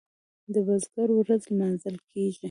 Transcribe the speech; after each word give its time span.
د 0.53 0.55
بزګر 0.67 1.09
ورځ 1.15 1.41
لمانځل 1.51 1.95
کیږي. 2.09 2.39